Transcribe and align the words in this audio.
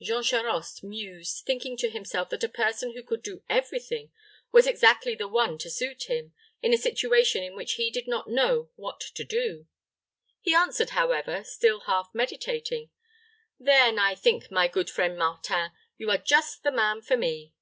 Jean 0.00 0.22
Charost 0.22 0.82
mused, 0.82 1.44
thinking 1.44 1.76
to 1.76 1.90
himself 1.90 2.30
that 2.30 2.42
a 2.42 2.48
person 2.48 2.94
who 2.94 3.02
could 3.02 3.22
do 3.22 3.42
every 3.46 3.78
thing 3.78 4.10
was 4.52 4.66
exactly 4.66 5.14
the 5.14 5.28
one 5.28 5.58
to 5.58 5.68
suit 5.68 6.04
him, 6.04 6.32
in 6.62 6.72
a 6.72 6.78
situation 6.78 7.42
in 7.42 7.54
which 7.54 7.74
he 7.74 7.90
did 7.90 8.08
not 8.08 8.26
know 8.26 8.70
what 8.76 9.00
to 9.00 9.22
do. 9.22 9.66
He 10.40 10.54
answered, 10.54 10.88
however, 10.96 11.44
still 11.44 11.80
half 11.80 12.08
meditating, 12.14 12.88
"Then 13.60 13.98
I 13.98 14.14
think, 14.14 14.50
my 14.50 14.66
good 14.66 14.88
friend 14.88 15.18
Martin, 15.18 15.72
you 15.98 16.10
are 16.10 16.16
just 16.16 16.62
the 16.62 16.72
man 16.72 17.02
for 17.02 17.18
me." 17.18 17.52